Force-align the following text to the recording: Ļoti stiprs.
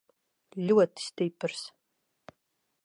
Ļoti 0.69 1.05
stiprs. 1.09 1.63